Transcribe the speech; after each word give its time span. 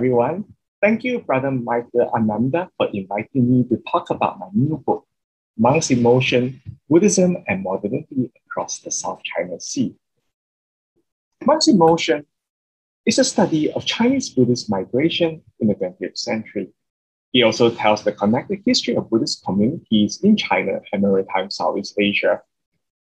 Everyone. 0.00 0.46
Thank 0.80 1.04
you, 1.04 1.18
Brother 1.20 1.50
Michael 1.50 2.10
Ananda, 2.14 2.70
for 2.78 2.88
inviting 2.90 3.50
me 3.50 3.64
to 3.64 3.76
talk 3.92 4.08
about 4.08 4.38
my 4.38 4.46
new 4.54 4.78
book, 4.78 5.06
Monks 5.58 5.90
in 5.90 6.00
Motion 6.00 6.62
Buddhism 6.88 7.36
and 7.46 7.62
Modernity 7.62 8.32
Across 8.46 8.78
the 8.78 8.90
South 8.90 9.20
China 9.22 9.60
Sea. 9.60 9.94
Monks 11.44 11.68
in 11.68 11.76
Motion 11.76 12.24
is 13.04 13.18
a 13.18 13.24
study 13.24 13.70
of 13.72 13.84
Chinese 13.84 14.30
Buddhist 14.30 14.70
migration 14.70 15.42
in 15.60 15.68
the 15.68 15.74
20th 15.74 16.16
century. 16.16 16.68
It 17.34 17.42
also 17.42 17.68
tells 17.68 18.02
the 18.02 18.12
connected 18.12 18.62
history 18.64 18.96
of 18.96 19.10
Buddhist 19.10 19.44
communities 19.44 20.18
in 20.22 20.34
China 20.34 20.80
and 20.94 21.02
maritime 21.02 21.50
Southeast 21.50 21.94
Asia. 22.00 22.40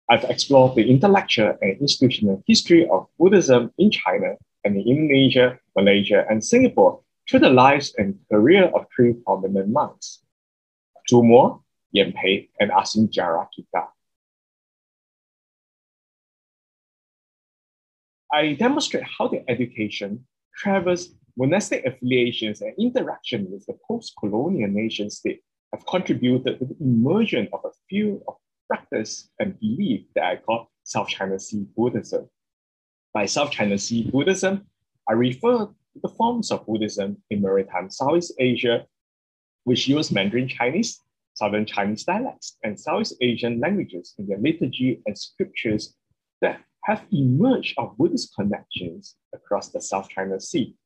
I've 0.09 0.25
explored 0.25 0.77
the 0.77 0.89
intellectual 0.89 1.59
and 1.61 1.79
institutional 1.79 2.43
history 2.47 2.89
of 2.89 3.07
Buddhism 3.19 3.71
in 3.77 3.91
China 3.91 4.37
and 4.67 4.77
in 4.77 4.89
Indonesia, 4.89 5.59
Malaysia, 5.77 6.27
and 6.29 6.43
Singapore 6.43 7.01
through 7.29 7.39
the 7.41 7.49
lives 7.49 7.95
and 7.99 8.19
career 8.31 8.65
of 8.75 8.87
three 8.95 9.15
prominent 9.25 9.69
monks, 9.69 10.27
Zhu 11.09 11.23
Mo, 11.23 11.63
Yan 11.93 12.13
Pei, 12.13 12.51
and 12.59 12.73
Ashin 12.73 13.09
Jinarakkhita. 13.09 13.87
I 18.33 18.55
demonstrate 18.55 19.05
how 19.05 19.29
the 19.29 19.49
education, 19.49 20.27
travels, 20.57 21.15
monastic 21.37 21.87
affiliations, 21.87 22.61
and 22.61 22.75
interaction 22.77 23.47
with 23.51 23.65
the 23.67 23.77
post-colonial 23.87 24.69
nation 24.69 25.11
state 25.11 25.43
have 25.73 25.87
contributed 25.87 26.59
to 26.59 26.65
the 26.65 26.77
emergence 26.81 27.51
of 27.53 27.61
a 27.65 27.71
field 27.89 28.23
of 28.27 28.35
practice 28.67 29.31
and 29.39 29.59
belief 29.61 30.07
that 30.17 30.25
I 30.25 30.37
call 30.37 30.71
South 30.83 31.09
China 31.09 31.39
Sea 31.39 31.65
Buddhism. 31.77 32.29
By 33.17 33.25
South 33.25 33.51
China 33.51 33.79
Sea 33.79 34.11
Buddhism, 34.11 34.67
I 35.09 35.15
refer 35.15 35.65
to 35.65 36.01
the 36.03 36.11
forms 36.19 36.51
of 36.51 36.67
Buddhism 36.67 37.17
in 37.31 37.41
maritime 37.41 37.89
Southeast 37.89 38.35
Asia, 38.39 38.85
which 39.65 39.89
use 39.89 40.13
Mandarin 40.13 40.49
Chinese, 40.49 41.01
Southern 41.33 41.65
Chinese 41.65 42.05
dialects, 42.05 42.59
and 42.63 42.79
Southeast 42.79 43.15
Asian 43.23 43.59
languages 43.59 44.13
in 44.19 44.27
their 44.27 44.37
liturgy 44.37 45.01
and 45.07 45.17
scriptures 45.17 45.95
that 46.43 46.61
have 46.85 47.07
emerged 47.11 47.73
of 47.79 47.97
Buddhist 47.97 48.35
connections 48.35 49.17
across 49.35 49.71
the 49.71 49.81
South 49.81 50.11
China 50.11 50.39
Sea. 50.39 50.77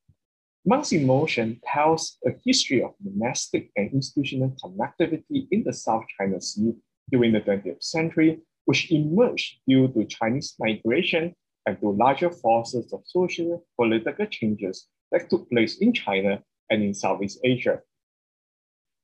Monks 0.65 0.92
in 0.92 1.06
Motion 1.09 1.61
tells 1.65 2.17
a 2.25 2.31
history 2.44 2.81
of 2.81 2.94
monastic 3.03 3.72
and 3.75 3.92
institutional 3.92 4.55
connectivity 4.65 5.48
in 5.50 5.65
the 5.65 5.72
South 5.72 6.05
China 6.17 6.41
Sea 6.41 6.75
during 7.11 7.33
the 7.33 7.41
20th 7.41 7.83
century, 7.83 8.39
which 8.67 8.92
emerged 8.92 9.56
due 9.67 9.89
to 9.89 10.05
Chinese 10.05 10.55
migration 10.61 11.34
and 11.66 11.78
to 11.80 11.91
larger 11.91 12.30
forces 12.30 12.92
of 12.92 13.03
social 13.05 13.64
political 13.77 14.27
changes 14.27 14.86
that 15.12 15.28
took 15.28 15.48
place 15.50 15.78
in 15.78 15.92
China 15.92 16.42
and 16.70 16.83
in 16.83 16.94
Southeast 16.94 17.41
Asia. 17.44 17.80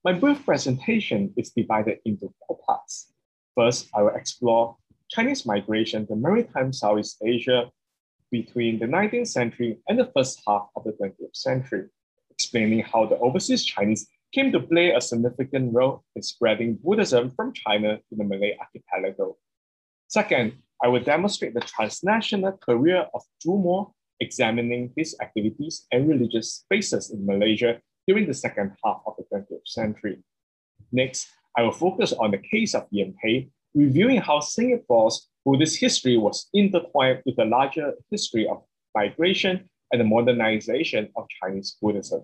My 0.05 0.13
brief 0.13 0.45
presentation 0.45 1.35
is 1.37 1.51
divided 1.51 1.99
into 2.05 2.33
four 2.47 2.59
parts. 2.67 3.13
First, 3.57 3.89
I 3.95 4.03
will 4.03 4.15
explore 4.15 4.77
Chinese 5.11 5.47
migration 5.47 6.07
to 6.07 6.17
maritime 6.17 6.73
Southeast 6.73 7.19
Asia 7.25 7.71
between 8.31 8.79
the 8.79 8.87
19th 8.87 9.29
century 9.29 9.79
and 9.89 9.99
the 9.99 10.11
first 10.15 10.43
half 10.47 10.69
of 10.77 10.85
the 10.85 10.93
20th 10.93 11.35
century, 11.35 11.87
explaining 12.31 12.81
how 12.81 13.07
the 13.07 13.19
overseas 13.19 13.65
Chinese 13.65 14.07
came 14.33 14.53
to 14.53 14.61
play 14.61 14.93
a 14.93 15.01
significant 15.01 15.73
role 15.73 16.05
in 16.15 16.23
spreading 16.23 16.79
Buddhism 16.83 17.31
from 17.35 17.53
China 17.53 17.97
to 17.97 18.17
the 18.17 18.25
Malay 18.25 18.57
archipelago. 18.61 19.37
Second, 20.09 20.53
I 20.83 20.89
will 20.89 21.03
demonstrate 21.03 21.55
the 21.55 21.61
transnational 21.61 22.53
career 22.53 23.07
of 23.15 23.23
Zhu 23.45 23.93
examining 24.21 24.93
his 24.97 25.17
activities 25.21 25.87
and 25.93 26.09
religious 26.09 26.53
spaces 26.53 27.11
in 27.11 27.25
Malaysia 27.25 27.81
during 28.07 28.27
the 28.27 28.35
second 28.35 28.73
half 28.85 29.01
of 29.07 29.15
the 29.19 29.25
20th 29.33 29.67
century. 29.67 30.23
Next, 30.93 31.29
I 31.57 31.63
will 31.63 31.73
focus 31.73 32.13
on 32.13 32.31
the 32.31 32.39
case 32.39 32.75
of 32.75 32.87
Yan 32.91 33.15
Pei, 33.23 33.49
reviewing 33.75 34.21
how 34.21 34.41
Singapore's 34.41 35.29
Buddhist 35.45 35.79
history 35.79 36.17
was 36.17 36.49
intertwined 36.53 37.23
with 37.25 37.37
the 37.37 37.45
larger 37.45 37.95
history 38.11 38.47
of 38.47 38.63
migration 38.95 39.69
and 39.93 40.01
the 40.01 40.05
modernization 40.05 41.09
of 41.17 41.27
Chinese 41.41 41.77
Buddhism. 41.81 42.23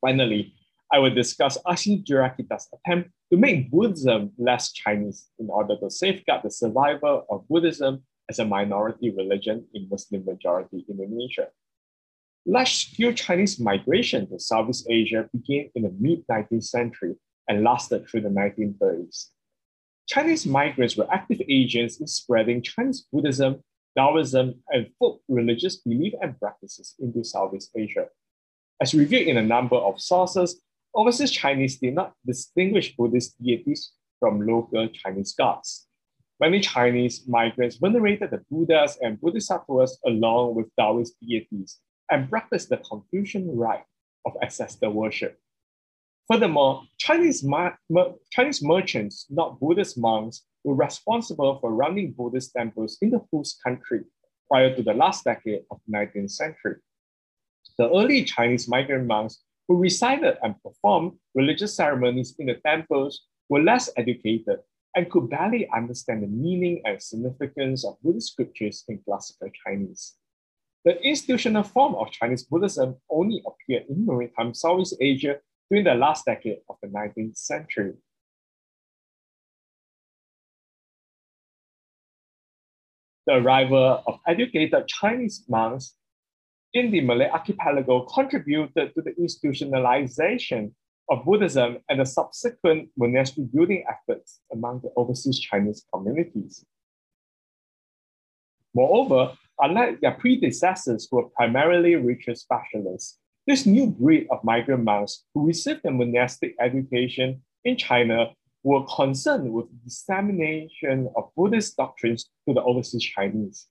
Finally, 0.00 0.54
I 0.92 0.98
will 0.98 1.14
discuss 1.14 1.58
Ashin 1.66 2.04
Jinarakkhita's 2.04 2.68
attempt 2.72 3.10
to 3.32 3.38
make 3.38 3.70
Buddhism 3.70 4.32
less 4.38 4.72
Chinese 4.72 5.28
in 5.38 5.48
order 5.50 5.76
to 5.78 5.90
safeguard 5.90 6.42
the 6.44 6.50
survival 6.50 7.26
of 7.28 7.46
Buddhism 7.48 8.04
as 8.28 8.38
a 8.38 8.44
minority 8.44 9.10
religion 9.10 9.66
in 9.74 9.88
Muslim 9.88 10.24
majority 10.24 10.84
Indonesia. 10.88 11.48
Large-scale 12.46 13.14
Chinese 13.14 13.58
migration 13.58 14.28
to 14.28 14.38
Southeast 14.38 14.86
Asia 14.88 15.28
began 15.32 15.70
in 15.74 15.82
the 15.82 15.94
mid-19th 15.98 16.64
century 16.64 17.16
and 17.48 17.64
lasted 17.64 18.08
through 18.08 18.20
the 18.20 18.28
1930s. 18.28 19.30
Chinese 20.06 20.46
migrants 20.46 20.96
were 20.96 21.12
active 21.12 21.40
agents 21.48 22.00
in 22.00 22.06
spreading 22.06 22.62
Chinese 22.62 23.06
Buddhism, 23.12 23.64
Taoism, 23.98 24.62
and 24.68 24.86
folk 25.00 25.20
religious 25.28 25.76
belief 25.78 26.12
and 26.22 26.38
practices 26.38 26.94
into 27.00 27.24
Southeast 27.24 27.70
Asia. 27.76 28.06
As 28.80 28.94
reviewed 28.94 29.26
in 29.26 29.38
a 29.38 29.42
number 29.42 29.76
of 29.76 30.00
sources, 30.00 30.60
Overseas 30.96 31.30
Chinese 31.30 31.76
did 31.78 31.94
not 31.94 32.14
distinguish 32.24 32.96
Buddhist 32.96 33.36
deities 33.42 33.92
from 34.18 34.40
local 34.40 34.88
Chinese 34.88 35.34
gods. 35.34 35.88
Many 36.40 36.60
Chinese 36.60 37.28
migrants 37.28 37.76
venerated 37.76 38.30
the 38.30 38.42
Buddhas 38.50 38.96
and 39.02 39.20
Bodhisattvas 39.20 39.98
along 40.06 40.54
with 40.54 40.74
Taoist 40.78 41.12
deities 41.20 41.80
and 42.10 42.30
practiced 42.30 42.70
the 42.70 42.78
Confucian 42.78 43.54
rite 43.54 43.84
of 44.24 44.32
ancestor 44.40 44.88
worship. 44.88 45.38
Furthermore, 46.32 46.84
Chinese, 46.96 47.44
mer- 47.44 47.78
Chinese 48.30 48.62
merchants, 48.62 49.26
not 49.28 49.60
Buddhist 49.60 49.98
monks, 49.98 50.46
were 50.64 50.74
responsible 50.74 51.58
for 51.60 51.74
running 51.74 52.12
Buddhist 52.12 52.54
temples 52.56 52.96
in 53.02 53.10
the 53.10 53.20
host 53.30 53.60
country 53.62 54.00
prior 54.50 54.74
to 54.74 54.82
the 54.82 54.94
last 54.94 55.24
decade 55.24 55.60
of 55.70 55.78
the 55.86 55.92
19th 55.92 56.30
century. 56.30 56.76
The 57.76 57.90
early 57.90 58.24
Chinese 58.24 58.66
migrant 58.66 59.06
monks 59.06 59.42
who 59.68 59.76
recited 59.76 60.36
and 60.42 60.54
performed 60.62 61.12
religious 61.34 61.74
ceremonies 61.76 62.34
in 62.38 62.46
the 62.46 62.54
temples 62.66 63.22
were 63.48 63.62
less 63.62 63.90
educated 63.96 64.58
and 64.94 65.10
could 65.10 65.28
barely 65.28 65.68
understand 65.76 66.22
the 66.22 66.26
meaning 66.26 66.80
and 66.84 67.02
significance 67.02 67.84
of 67.84 68.00
Buddhist 68.02 68.32
scriptures 68.32 68.84
in 68.88 68.98
classical 69.04 69.50
Chinese. 69.64 70.14
The 70.84 71.00
institutional 71.02 71.64
form 71.64 71.96
of 71.96 72.10
Chinese 72.12 72.44
Buddhism 72.44 72.96
only 73.10 73.42
appeared 73.46 73.86
in 73.88 74.06
maritime 74.06 74.54
Southeast 74.54 74.96
Asia 75.00 75.36
during 75.68 75.84
the 75.84 75.94
last 75.94 76.24
decade 76.24 76.58
of 76.70 76.76
the 76.80 76.88
19th 76.88 77.36
century. 77.36 77.94
The 83.26 83.34
arrival 83.34 84.04
of 84.06 84.20
educated 84.28 84.86
Chinese 84.86 85.44
monks 85.48 85.94
in 86.76 86.90
the 86.90 87.00
Malay 87.00 87.30
archipelago 87.30 88.02
contributed 88.02 88.92
to 88.94 89.00
the 89.00 89.12
institutionalization 89.12 90.72
of 91.08 91.24
Buddhism 91.24 91.78
and 91.88 92.00
the 92.00 92.04
subsequent 92.04 92.90
monastery 92.98 93.46
building 93.50 93.82
efforts 93.88 94.40
among 94.52 94.80
the 94.82 94.90
overseas 94.94 95.38
Chinese 95.38 95.86
communities. 95.90 96.66
Moreover, 98.74 99.32
unlike 99.58 100.02
their 100.02 100.12
predecessors 100.12 101.08
who 101.10 101.16
were 101.16 101.28
primarily 101.30 101.94
ritual 101.94 102.34
specialists, 102.34 103.18
this 103.46 103.64
new 103.64 103.86
breed 103.86 104.26
of 104.30 104.44
migrant 104.44 104.84
monks 104.84 105.24
who 105.32 105.46
received 105.46 105.80
a 105.86 105.90
monastic 105.90 106.54
education 106.60 107.40
in 107.64 107.78
China 107.78 108.32
were 108.64 108.84
concerned 108.94 109.50
with 109.50 109.66
the 109.70 109.78
dissemination 109.84 111.08
of 111.16 111.30
Buddhist 111.34 111.74
doctrines 111.78 112.28
to 112.46 112.52
the 112.52 112.62
overseas 112.62 113.02
Chinese. 113.02 113.66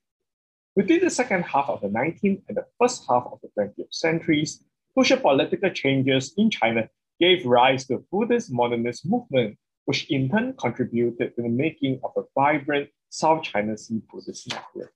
Within 0.75 0.99
the 0.99 1.09
second 1.09 1.43
half 1.43 1.69
of 1.69 1.79
the 1.79 1.87
19th 1.87 2.41
and 2.49 2.57
the 2.57 2.65
first 2.77 3.05
half 3.07 3.25
of 3.31 3.39
the 3.41 3.49
20th 3.57 3.93
centuries, 3.93 4.61
social 4.97 5.17
political 5.17 5.69
changes 5.69 6.33
in 6.37 6.49
China 6.49 6.89
gave 7.17 7.45
rise 7.45 7.85
to 7.87 8.03
Buddhist 8.11 8.51
modernist 8.51 9.05
movement, 9.05 9.57
which 9.85 10.11
in 10.11 10.29
turn 10.29 10.53
contributed 10.59 11.33
to 11.35 11.41
the 11.41 11.47
making 11.47 12.01
of 12.03 12.11
a 12.17 12.23
vibrant 12.35 12.89
South 13.09 13.43
China 13.43 13.77
Sea 13.77 14.01
Buddhist 14.11 14.49
network. 14.49 14.93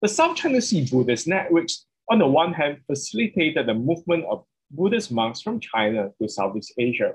The 0.00 0.08
South 0.08 0.36
China 0.36 0.62
Sea 0.62 0.86
Buddhist 0.90 1.28
networks, 1.28 1.84
on 2.10 2.20
the 2.20 2.26
one 2.26 2.54
hand, 2.54 2.78
facilitated 2.86 3.66
the 3.66 3.74
movement 3.74 4.24
of 4.30 4.44
Buddhist 4.70 5.12
monks 5.12 5.42
from 5.42 5.60
China 5.60 6.10
to 6.20 6.28
Southeast 6.28 6.72
Asia 6.78 7.14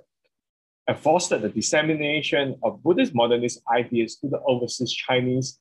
and 0.87 0.97
fostered 0.97 1.41
the 1.41 1.49
dissemination 1.49 2.57
of 2.61 2.83
Buddhist 2.83 3.15
modernist 3.15 3.59
ideas 3.73 4.17
to 4.17 4.29
the 4.29 4.39
overseas 4.41 4.93
Chinese 4.93 5.59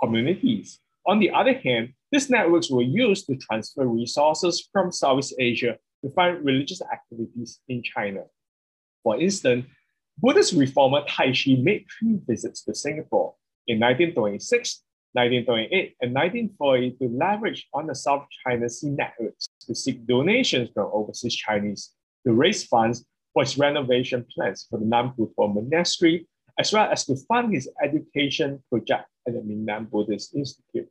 communities. 0.00 0.80
On 1.06 1.18
the 1.18 1.30
other 1.30 1.54
hand, 1.54 1.92
these 2.10 2.30
networks 2.30 2.70
were 2.70 2.82
used 2.82 3.26
to 3.26 3.36
transfer 3.36 3.86
resources 3.86 4.68
from 4.72 4.90
Southeast 4.90 5.34
Asia 5.38 5.76
to 6.02 6.10
fund 6.10 6.44
religious 6.44 6.80
activities 6.92 7.60
in 7.68 7.82
China. 7.82 8.22
For 9.02 9.20
instance, 9.20 9.66
Buddhist 10.18 10.54
reformer 10.54 11.02
Taixu 11.02 11.62
made 11.62 11.86
three 11.98 12.18
visits 12.26 12.62
to 12.64 12.74
Singapore. 12.74 13.34
In 13.66 13.80
1926, 13.80 14.82
1928 15.12 15.96
and 16.00 16.14
1940 16.14 16.90
to 16.98 17.08
leverage 17.16 17.66
on 17.74 17.86
the 17.86 17.94
South 17.94 18.26
China 18.44 18.68
Sea 18.68 18.90
networks 18.90 19.48
to 19.60 19.74
seek 19.74 20.06
donations 20.06 20.70
from 20.74 20.90
overseas 20.92 21.34
Chinese 21.34 21.90
to 22.26 22.32
raise 22.32 22.64
funds 22.64 23.04
for 23.32 23.42
his 23.42 23.58
renovation 23.58 24.24
plans 24.34 24.66
for 24.70 24.78
the 24.78 24.86
Nanpu 24.86 25.30
Monastery, 25.36 26.26
as 26.58 26.72
well 26.72 26.88
as 26.90 27.04
to 27.06 27.16
fund 27.28 27.52
his 27.52 27.68
education 27.82 28.62
project 28.70 29.08
at 29.26 29.34
the 29.34 29.42
Minnan 29.42 29.86
Buddhist 29.86 30.34
Institute. 30.34 30.88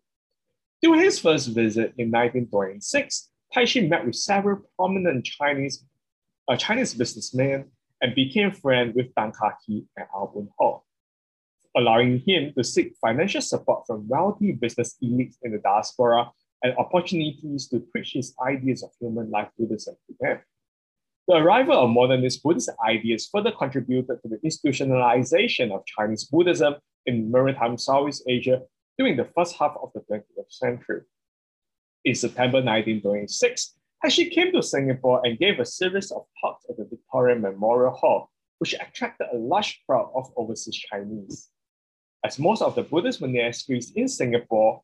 During 0.83 0.99
his 0.99 1.17
first 1.17 1.47
visit 1.55 1.93
in 1.97 2.11
1926, 2.11 3.29
Taixu 3.55 3.87
met 3.87 4.05
with 4.05 4.15
several 4.15 4.59
prominent 4.75 5.23
Chinese, 5.23 5.85
uh, 6.49 6.57
Chinese 6.57 6.93
businessmen 6.93 7.71
and 8.01 8.13
became 8.13 8.51
friends 8.51 8.93
with 8.93 9.15
Tan 9.15 9.31
Kah 9.31 9.53
Kee 9.65 9.85
and 9.95 10.05
Albun 10.13 10.49
Ho, 10.59 10.83
allowing 11.77 12.19
him 12.27 12.51
to 12.57 12.65
seek 12.65 12.95
financial 12.99 13.39
support 13.39 13.87
from 13.87 14.09
wealthy 14.09 14.51
business 14.51 14.97
elites 15.01 15.37
in 15.43 15.53
the 15.53 15.59
diaspora 15.59 16.29
and 16.63 16.75
opportunities 16.75 17.69
to 17.69 17.79
preach 17.79 18.11
his 18.11 18.35
ideas 18.45 18.83
of 18.83 18.89
human 18.99 19.31
life 19.31 19.47
Buddhism 19.57 19.95
to 20.07 20.15
them. 20.19 20.39
The 21.29 21.35
arrival 21.35 21.77
of 21.77 21.91
modernist 21.91 22.43
Buddhist 22.43 22.71
ideas 22.85 23.29
further 23.31 23.53
contributed 23.53 24.21
to 24.21 24.27
the 24.27 24.39
institutionalization 24.45 25.71
of 25.71 25.85
Chinese 25.85 26.25
Buddhism 26.25 26.75
in 27.05 27.31
maritime 27.31 27.77
Southeast 27.77 28.23
Asia 28.27 28.63
during 28.97 29.17
the 29.17 29.29
first 29.35 29.55
half 29.57 29.75
of 29.81 29.91
the 29.93 30.01
20th 30.01 30.49
century. 30.49 31.01
In 32.05 32.15
September 32.15 32.57
1926, 32.57 33.75
Taixu 34.03 34.29
came 34.31 34.51
to 34.51 34.61
Singapore 34.61 35.21
and 35.23 35.39
gave 35.39 35.59
a 35.59 35.65
series 35.65 36.11
of 36.11 36.25
talks 36.41 36.65
at 36.69 36.77
the 36.77 36.85
Victoria 36.85 37.37
Memorial 37.37 37.93
Hall, 37.93 38.29
which 38.59 38.73
attracted 38.73 39.27
a 39.31 39.37
large 39.37 39.81
crowd 39.87 40.11
of 40.13 40.31
overseas 40.35 40.75
Chinese. 40.75 41.49
As 42.25 42.37
most 42.39 42.61
of 42.61 42.75
the 42.75 42.83
Buddhist 42.83 43.21
monasteries 43.21 43.91
in 43.95 44.07
Singapore 44.07 44.81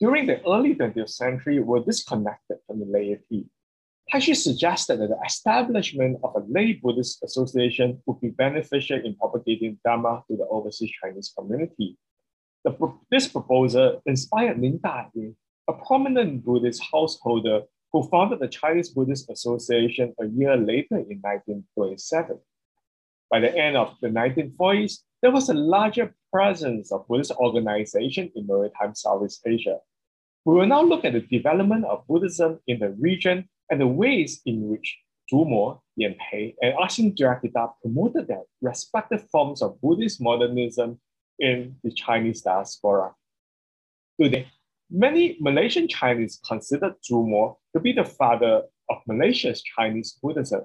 during 0.00 0.26
the 0.26 0.40
early 0.46 0.74
20th 0.74 1.10
century 1.10 1.58
were 1.60 1.80
disconnected 1.80 2.58
from 2.66 2.78
the 2.80 2.86
laity, 2.86 3.46
Taixu 4.12 4.34
suggested 4.34 5.00
that 5.00 5.08
the 5.08 5.18
establishment 5.26 6.18
of 6.22 6.34
a 6.36 6.44
lay 6.48 6.72
Buddhist 6.72 7.22
association 7.22 8.00
would 8.06 8.20
be 8.20 8.30
beneficial 8.30 8.98
in 9.04 9.14
propagating 9.16 9.78
Dharma 9.84 10.22
to 10.28 10.36
the 10.36 10.46
overseas 10.46 10.92
Chinese 11.02 11.32
community. 11.36 11.98
The, 12.68 12.92
this 13.10 13.28
proposal 13.28 14.02
inspired 14.04 14.60
Lin 14.60 14.78
Daying, 14.84 15.34
a 15.68 15.72
prominent 15.72 16.44
Buddhist 16.44 16.82
householder 16.92 17.62
who 17.92 18.06
founded 18.08 18.40
the 18.40 18.48
Chinese 18.48 18.90
Buddhist 18.90 19.30
Association 19.30 20.14
a 20.20 20.26
year 20.26 20.54
later 20.54 20.96
in 20.96 21.18
1927. 21.22 22.38
By 23.30 23.40
the 23.40 23.56
end 23.56 23.78
of 23.78 23.94
the 24.02 24.08
1940s, 24.08 24.98
there 25.22 25.30
was 25.30 25.48
a 25.48 25.54
larger 25.54 26.14
presence 26.30 26.92
of 26.92 27.08
Buddhist 27.08 27.32
organization 27.32 28.30
in 28.34 28.46
maritime 28.46 28.94
Southeast 28.94 29.40
Asia. 29.46 29.78
We 30.44 30.54
will 30.54 30.66
now 30.66 30.82
look 30.82 31.06
at 31.06 31.14
the 31.14 31.20
development 31.20 31.86
of 31.86 32.06
Buddhism 32.06 32.60
in 32.66 32.80
the 32.80 32.90
region 32.90 33.48
and 33.70 33.80
the 33.80 33.86
ways 33.86 34.42
in 34.44 34.68
which 34.68 34.98
Zhu 35.32 35.48
Mo, 35.48 35.82
Yan 35.96 36.16
and 36.60 36.74
Ashin 36.74 37.16
Jinarakkhita 37.16 37.72
promoted 37.80 38.28
their 38.28 38.42
respective 38.60 39.26
forms 39.30 39.62
of 39.62 39.80
Buddhist 39.80 40.20
modernism 40.20 41.00
in 41.38 41.76
the 41.82 41.92
Chinese 41.92 42.42
diaspora. 42.42 43.14
Today, 44.20 44.48
many 44.90 45.36
Malaysian 45.40 45.88
Chinese 45.88 46.40
consider 46.46 46.94
Zhu 47.04 47.28
Mo 47.28 47.58
to 47.74 47.80
be 47.80 47.92
the 47.92 48.04
father 48.04 48.62
of 48.90 48.98
Malaysia's 49.06 49.62
Chinese 49.62 50.18
Buddhism. 50.22 50.62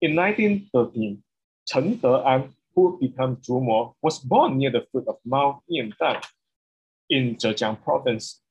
In 0.00 0.14
1913, 0.16 1.22
Chen 1.66 1.98
De'an, 1.98 2.50
who 2.74 2.98
became 3.00 3.36
Zhu 3.36 3.64
Mo, 3.64 3.96
was 4.02 4.18
born 4.18 4.58
near 4.58 4.70
the 4.70 4.86
foot 4.92 5.04
of 5.08 5.16
Mount 5.24 5.62
Yandang 5.70 6.22
in 7.08 7.36
Zhejiang 7.36 7.82
province. 7.82 8.42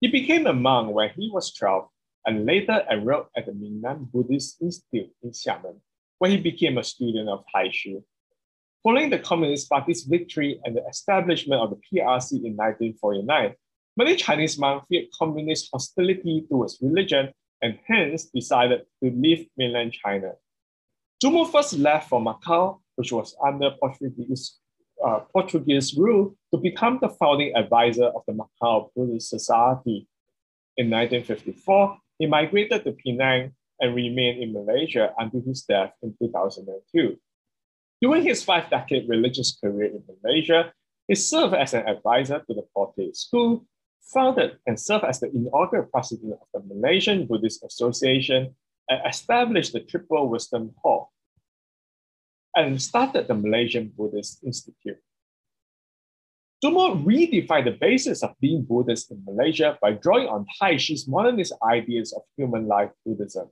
He 0.00 0.08
became 0.08 0.46
a 0.46 0.52
monk 0.52 0.94
when 0.94 1.10
he 1.16 1.30
was 1.32 1.52
12 1.54 1.88
and 2.26 2.44
later 2.46 2.84
enrolled 2.90 3.26
at 3.36 3.46
the 3.46 3.52
Minnan 3.52 4.08
Buddhist 4.12 4.60
Institute 4.60 5.10
in 5.22 5.30
Xiamen, 5.30 5.80
where 6.18 6.30
he 6.30 6.36
became 6.36 6.78
a 6.78 6.84
student 6.84 7.28
of 7.28 7.44
Taixu. 7.54 8.02
Following 8.86 9.10
the 9.10 9.18
Communist 9.18 9.68
Party's 9.68 10.04
victory 10.04 10.60
and 10.62 10.76
the 10.76 10.86
establishment 10.86 11.60
of 11.60 11.70
the 11.70 11.76
PRC 11.76 12.34
in 12.46 12.54
1949, 12.54 13.52
many 13.96 14.14
Chinese 14.14 14.60
monks 14.60 14.86
feared 14.88 15.06
communist 15.18 15.70
hostility 15.72 16.46
towards 16.48 16.78
religion 16.80 17.32
and 17.62 17.80
hence 17.84 18.26
decided 18.26 18.82
to 19.02 19.10
leave 19.10 19.48
mainland 19.56 19.92
China. 19.92 20.34
Zhu 21.20 21.32
Mo 21.32 21.46
first 21.46 21.72
left 21.72 22.08
for 22.08 22.20
Macau, 22.20 22.78
which 22.94 23.10
was 23.10 23.34
under 23.44 23.72
Portuguese, 23.72 24.58
uh, 25.04 25.18
Portuguese 25.32 25.96
rule, 25.96 26.36
to 26.54 26.60
become 26.60 27.00
the 27.02 27.08
founding 27.08 27.56
advisor 27.56 28.04
of 28.04 28.22
the 28.28 28.34
Macau 28.34 28.90
Buddhist 28.94 29.30
Society. 29.30 30.06
In 30.76 30.90
1954, 30.90 31.98
he 32.20 32.26
migrated 32.26 32.84
to 32.84 32.92
Penang 32.92 33.50
and 33.80 33.96
remained 33.96 34.40
in 34.40 34.52
Malaysia 34.52 35.12
until 35.18 35.42
his 35.42 35.62
death 35.62 35.90
in 36.04 36.14
2002. 36.22 37.18
During 38.00 38.24
his 38.24 38.44
five 38.44 38.68
decade 38.68 39.08
religious 39.08 39.56
career 39.58 39.86
in 39.86 40.02
Malaysia, 40.22 40.72
he 41.08 41.14
served 41.14 41.54
as 41.54 41.72
an 41.72 41.88
advisor 41.88 42.40
to 42.40 42.54
the 42.54 42.64
Phor 42.74 42.92
Tay 42.94 43.12
School, 43.12 43.64
founded 44.12 44.58
and 44.66 44.78
served 44.78 45.04
as 45.04 45.20
the 45.20 45.30
inaugural 45.30 45.88
president 45.90 46.34
of 46.34 46.48
the 46.52 46.74
Malaysian 46.74 47.26
Buddhist 47.26 47.64
Association, 47.64 48.54
and 48.88 49.00
established 49.08 49.72
the 49.72 49.80
Triple 49.80 50.28
Wisdom 50.28 50.74
Hall, 50.82 51.10
and 52.54 52.80
started 52.80 53.28
the 53.28 53.34
Malaysian 53.34 53.92
Buddhist 53.96 54.44
Institute. 54.44 54.98
Zhu 56.64 56.72
Mo 56.72 56.96
redefined 56.96 57.64
the 57.64 57.78
basis 57.80 58.22
of 58.22 58.34
being 58.40 58.62
Buddhist 58.62 59.10
in 59.10 59.22
Malaysia 59.24 59.78
by 59.80 59.92
drawing 59.92 60.28
on 60.28 60.46
Taixu's 60.60 61.06
modernist 61.08 61.52
ideas 61.62 62.12
of 62.12 62.22
human 62.36 62.66
life 62.66 62.90
Buddhism. 63.04 63.48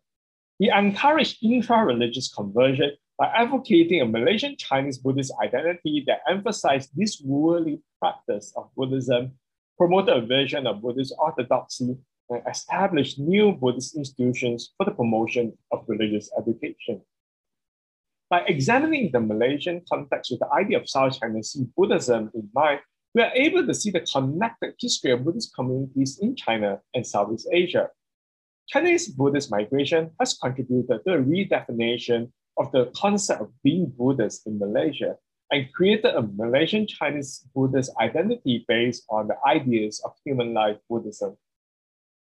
He 0.59 0.69
encouraged 0.69 1.43
intra-religious 1.43 2.33
conversion 2.33 2.93
by 3.17 3.27
advocating 3.27 4.01
a 4.01 4.07
Malaysian 4.07 4.57
Chinese 4.57 4.99
Buddhist 4.99 5.33
identity 5.43 6.03
that 6.07 6.21
emphasized 6.29 6.91
this 6.95 7.21
worldly 7.25 7.81
practice 8.01 8.53
of 8.57 8.71
Buddhism, 8.77 9.33
promoted 9.79 10.17
a 10.17 10.27
vision 10.27 10.67
of 10.67 10.83
Buddhist 10.83 11.15
orthodoxy, 11.19 11.97
and 12.31 12.43
established 12.51 13.19
new 13.19 13.53
Buddhist 13.53 13.97
institutions 13.97 14.73
for 14.77 14.85
the 14.85 14.93
promotion 14.93 15.57
of 15.71 15.85
religious 15.87 16.31
education. 16.39 17.01
By 18.31 18.41
examining 18.49 19.13
the 19.13 19.21
Malaysian 19.21 19.83
context 19.89 20.31
with 20.31 20.41
the 20.41 20.51
idea 20.53 20.81
of 20.81 20.89
South 20.89 21.21
China 21.21 21.43
Sea 21.43 21.67
Buddhism 21.77 22.31
in 22.35 22.49
mind, 22.55 22.81
we 23.15 23.23
are 23.23 23.31
able 23.35 23.65
to 23.65 23.75
see 23.75 23.91
the 23.91 24.01
connected 24.01 24.75
history 24.81 25.13
of 25.13 25.25
Buddhist 25.25 25.55
communities 25.55 26.19
in 26.21 26.35
China 26.35 26.81
and 26.95 27.07
Southeast 27.07 27.49
Asia. 27.53 27.91
Chinese 28.67 29.09
Buddhist 29.09 29.53
migration 29.53 30.11
has 30.19 30.35
contributed 30.35 31.05
to 31.07 31.15
a 31.15 31.19
redefinition 31.19 32.33
of 32.57 32.71
the 32.73 32.91
concept 32.97 33.41
of 33.41 33.51
being 33.63 33.93
Buddhist 33.97 34.47
in 34.47 34.59
Malaysia 34.59 35.17
and 35.51 35.73
created 35.73 36.15
a 36.15 36.23
Malaysian 36.23 36.87
Chinese 36.87 37.47
Buddhist 37.55 37.93
identity 38.01 38.65
based 38.67 39.05
on 39.11 39.29
the 39.29 39.37
ideas 39.47 40.01
of 40.05 40.13
human 40.25 40.55
life 40.55 40.79
Buddhism. 40.89 41.37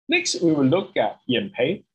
Next, 0.10 0.42
we 0.42 0.52
will 0.52 0.66
look 0.66 0.98
at 0.98 1.20
Yan 1.28 1.52
Pei. 1.56 1.86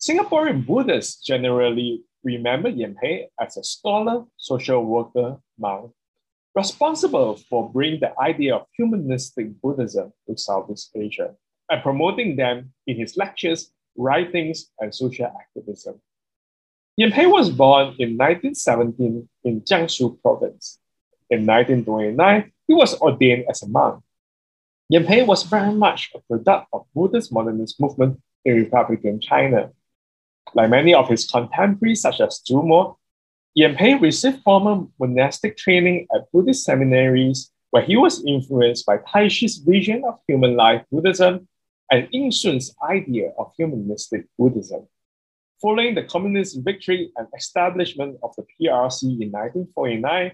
Singaporean 0.00 0.64
Buddhists 0.66 1.24
generally 1.24 2.04
remember 2.22 2.68
Yan 2.68 2.94
Pei 2.94 3.28
as 3.40 3.56
a 3.56 3.64
scholar, 3.64 4.24
social 4.36 4.84
worker, 4.84 5.38
monk, 5.58 5.92
responsible 6.54 7.36
for 7.50 7.70
bringing 7.70 8.00
the 8.00 8.18
idea 8.18 8.56
of 8.56 8.66
humanistic 8.76 9.60
Buddhism 9.60 10.12
to 10.26 10.36
Southeast 10.38 10.90
Asia 10.96 11.34
and 11.70 11.82
promoting 11.82 12.36
them 12.36 12.72
in 12.86 12.96
his 12.96 13.16
lectures, 13.16 13.72
writings, 13.96 14.70
and 14.80 14.94
social 14.94 15.26
activism. 15.26 16.00
Yan 16.98 17.12
Pei 17.12 17.26
was 17.26 17.50
born 17.50 17.88
in 17.98 18.16
1917 18.16 19.28
in 19.44 19.60
Jiangsu 19.60 20.18
province. 20.22 20.78
In 21.28 21.44
1929, 21.44 22.52
he 22.66 22.72
was 22.72 22.98
ordained 23.00 23.44
as 23.50 23.62
a 23.62 23.68
monk. 23.68 24.02
Yan 24.88 25.04
Pei 25.04 25.22
was 25.22 25.42
very 25.42 25.74
much 25.74 26.10
a 26.14 26.20
product 26.20 26.68
of 26.72 26.86
Buddhist 26.94 27.30
modernist 27.30 27.78
movement 27.78 28.18
in 28.46 28.56
Republican 28.56 29.20
China. 29.20 29.72
Like 30.54 30.70
many 30.70 30.94
of 30.94 31.10
his 31.10 31.28
contemporaries, 31.28 32.00
such 32.00 32.20
as 32.20 32.40
Zhu 32.40 32.66
Mo, 32.66 32.96
Yan 33.54 33.76
Pei 33.76 33.96
received 33.96 34.42
formal 34.42 34.90
monastic 34.98 35.58
training 35.58 36.06
at 36.14 36.32
Buddhist 36.32 36.64
seminaries, 36.64 37.52
where 37.72 37.82
he 37.82 37.96
was 37.96 38.24
influenced 38.24 38.86
by 38.86 38.96
Taixu's 38.98 39.58
vision 39.58 40.02
of 40.08 40.18
human 40.26 40.56
life 40.56 40.82
Buddhism 40.90 41.46
and 41.90 42.08
Yinshun's 42.08 42.74
idea 42.88 43.32
of 43.38 43.52
humanistic 43.54 44.24
Buddhism. 44.38 44.88
Following 45.62 45.94
the 45.94 46.02
communist 46.02 46.58
victory 46.62 47.10
and 47.16 47.26
establishment 47.34 48.18
of 48.22 48.34
the 48.36 48.42
PRC 48.42 49.04
in 49.04 49.32
1949, 49.32 50.32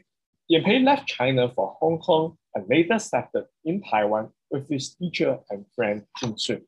Yan 0.48 0.64
Pei 0.64 0.80
left 0.80 1.06
China 1.06 1.48
for 1.54 1.76
Hong 1.78 2.00
Kong 2.00 2.36
and 2.56 2.68
later 2.68 2.98
settled 2.98 3.44
in 3.64 3.82
Taiwan 3.82 4.30
with 4.50 4.68
his 4.68 4.96
teacher 4.96 5.38
and 5.48 5.64
friend 5.76 6.02
Yinshun. 6.20 6.62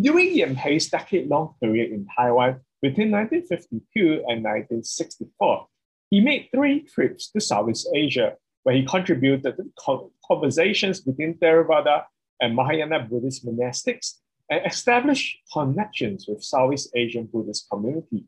During 0.00 0.34
Yan 0.36 0.56
Pei's 0.56 0.88
decade-long 0.88 1.54
career 1.62 1.92
in 1.92 2.06
Taiwan, 2.16 2.60
between 2.80 3.10
1952 3.10 4.24
and 4.26 4.42
1964, 4.42 5.66
he 6.08 6.20
made 6.20 6.48
three 6.54 6.80
trips 6.80 7.30
to 7.32 7.42
Southeast 7.42 7.88
Asia, 7.94 8.36
where 8.62 8.74
he 8.74 8.86
contributed 8.86 9.56
to 9.58 10.10
conversations 10.26 11.02
between 11.02 11.34
Theravada 11.34 12.04
and 12.40 12.56
Mahayana 12.56 13.00
Buddhist 13.00 13.44
monastics 13.44 14.14
and 14.50 14.66
established 14.66 15.38
connections 15.52 16.26
with 16.28 16.42
Southeast 16.42 16.90
Asian 16.94 17.26
Buddhist 17.26 17.68
community. 17.70 18.26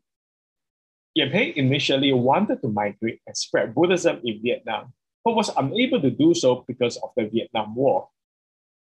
Pei 1.15 1.53
initially 1.55 2.13
wanted 2.13 2.61
to 2.61 2.69
migrate 2.69 3.19
and 3.27 3.37
spread 3.37 3.75
Buddhism 3.75 4.19
in 4.23 4.41
Vietnam, 4.41 4.93
but 5.23 5.35
was 5.35 5.51
unable 5.57 6.01
to 6.01 6.09
do 6.09 6.33
so 6.33 6.63
because 6.67 6.97
of 6.97 7.11
the 7.15 7.25
Vietnam 7.27 7.75
War. 7.75 8.09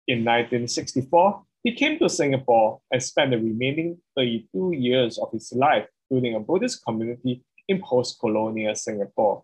In 0.07 0.19
1964, 0.25 1.43
he 1.63 1.73
came 1.73 1.99
to 1.99 2.09
Singapore 2.09 2.81
and 2.91 3.01
spent 3.01 3.31
the 3.31 3.37
remaining 3.37 3.97
32 4.17 4.73
years 4.73 5.17
of 5.17 5.31
his 5.31 5.53
life 5.53 5.87
building 6.09 6.35
a 6.35 6.39
Buddhist 6.39 6.83
community 6.85 7.43
in 7.67 7.81
post-colonial 7.81 8.75
Singapore. 8.75 9.43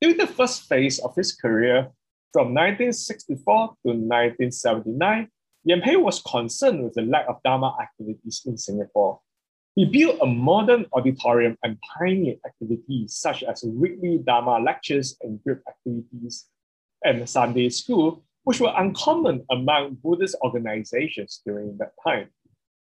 During 0.00 0.16
the 0.16 0.26
first 0.26 0.68
phase 0.68 0.98
of 0.98 1.14
his 1.14 1.32
career, 1.32 1.90
from 2.32 2.54
1964 2.54 3.44
to 3.44 3.92
1979, 3.92 5.28
Yen 5.64 5.80
Pei 5.80 5.96
was 5.96 6.20
concerned 6.20 6.82
with 6.82 6.94
the 6.94 7.02
lack 7.02 7.26
of 7.28 7.40
Dharma 7.44 7.76
activities 7.80 8.42
in 8.46 8.58
Singapore. 8.58 9.20
He 9.76 9.84
built 9.84 10.18
a 10.20 10.26
modern 10.26 10.86
auditorium 10.92 11.56
and 11.62 11.78
pioneered 11.80 12.38
activities 12.44 13.14
such 13.14 13.44
as 13.44 13.62
weekly 13.62 14.18
Dharma 14.18 14.58
lectures 14.58 15.16
and 15.22 15.42
group 15.44 15.62
activities 15.68 16.46
and 17.04 17.28
Sunday 17.28 17.68
school, 17.68 18.24
which 18.42 18.60
were 18.60 18.74
uncommon 18.76 19.44
among 19.50 19.98
Buddhist 20.02 20.34
organizations 20.42 21.40
during 21.46 21.78
that 21.78 21.92
time. 22.04 22.28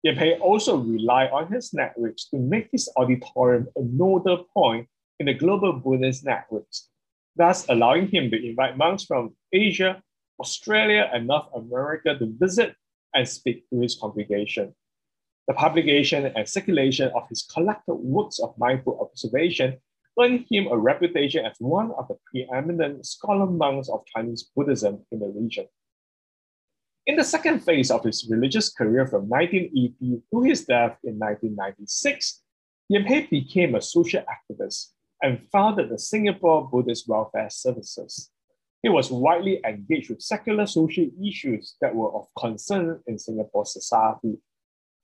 Yen 0.03 0.15
Pei 0.15 0.37
also 0.37 0.77
relied 0.77 1.31
on 1.31 1.51
his 1.51 1.73
networks 1.73 2.29
to 2.29 2.37
make 2.37 2.69
his 2.71 2.87
auditorium 2.97 3.67
a 3.75 3.81
nodal 3.81 4.45
point 4.53 4.87
in 5.19 5.25
the 5.25 5.33
global 5.33 5.73
Buddhist 5.73 6.23
networks, 6.23 6.87
thus 7.35 7.65
allowing 7.67 8.07
him 8.07 8.29
to 8.29 8.37
invite 8.47 8.77
monks 8.77 9.03
from 9.03 9.35
Asia, 9.51 10.01
Australia, 10.39 11.09
and 11.13 11.27
North 11.27 11.47
America 11.55 12.17
to 12.17 12.33
visit 12.39 12.75
and 13.13 13.27
speak 13.27 13.69
to 13.69 13.81
his 13.81 13.95
congregation. 13.95 14.73
The 15.47 15.53
publication 15.53 16.31
and 16.35 16.47
circulation 16.47 17.11
of 17.15 17.27
his 17.27 17.41
collected 17.41 17.95
works 17.95 18.39
of 18.39 18.57
mindful 18.57 18.99
observation 19.01 19.77
earned 20.19 20.45
him 20.49 20.67
a 20.67 20.77
reputation 20.77 21.45
as 21.45 21.55
one 21.59 21.91
of 21.97 22.07
the 22.07 22.17
preeminent 22.29 23.05
scholar 23.05 23.47
monks 23.47 23.89
of 23.89 24.05
Chinese 24.05 24.49
Buddhism 24.55 25.05
in 25.11 25.19
the 25.19 25.27
region. 25.27 25.65
In 27.07 27.15
the 27.15 27.23
second 27.23 27.61
phase 27.61 27.89
of 27.89 28.03
his 28.03 28.27
religious 28.29 28.71
career 28.71 29.07
from 29.07 29.27
1980 29.27 30.21
to 30.31 30.41
his 30.43 30.65
death 30.65 30.97
in 31.03 31.17
1996, 31.17 32.43
Yen 32.89 33.05
Pei 33.05 33.25
became 33.25 33.73
a 33.73 33.81
social 33.81 34.23
activist 34.29 34.89
and 35.23 35.41
founded 35.51 35.89
the 35.89 35.97
Singapore 35.97 36.69
Buddhist 36.69 37.07
Welfare 37.07 37.49
Services. 37.49 38.29
He 38.81 38.89
was 38.89 39.11
widely 39.11 39.59
engaged 39.65 40.09
with 40.09 40.21
secular 40.21 40.65
social 40.65 41.07
issues 41.25 41.75
that 41.81 41.93
were 41.93 42.13
of 42.13 42.27
concern 42.37 43.01
in 43.07 43.19
Singapore 43.19 43.65
society 43.65 44.37